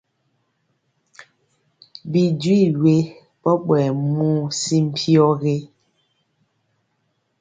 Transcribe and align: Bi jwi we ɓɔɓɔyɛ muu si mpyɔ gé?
Bi 2.11 2.21
jwi 2.41 2.59
we 2.81 2.93
ɓɔɓɔyɛ 3.43 3.89
muu 4.13 4.37
si 4.59 4.75
mpyɔ 4.87 5.25
gé? 5.41 5.55